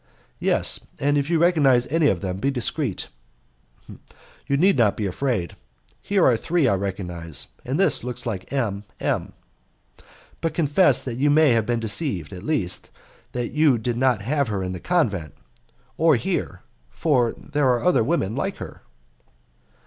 "Yes, 0.39 0.79
and 0.99 1.15
if 1.15 1.29
you 1.29 1.37
recognize 1.37 1.85
any 1.89 2.07
of 2.07 2.21
them 2.21 2.37
be 2.37 2.49
discreet." 2.49 3.09
"You 4.47 4.57
need 4.57 4.75
not 4.75 4.97
be 4.97 5.05
afraid. 5.05 5.55
Here 6.01 6.25
are 6.25 6.35
three 6.35 6.67
I 6.67 6.73
recognize, 6.73 7.49
and 7.63 7.79
this 7.79 8.03
looks 8.03 8.25
like 8.25 8.51
M 8.51 8.83
M; 8.99 9.33
but 10.41 10.55
confess 10.55 11.03
that 11.03 11.19
you 11.19 11.29
may 11.29 11.51
have 11.51 11.67
been 11.67 11.79
deceived 11.79 12.33
at 12.33 12.41
least, 12.41 12.89
that 13.33 13.51
you 13.51 13.77
did 13.77 13.95
not 13.95 14.23
have 14.23 14.47
her 14.47 14.63
in 14.63 14.73
the 14.73 14.79
convent 14.79 15.35
or 15.97 16.15
here, 16.15 16.63
for 16.89 17.33
there 17.33 17.69
are 17.69 18.01
women 18.03 18.35
like 18.35 18.57
her." 18.57 18.81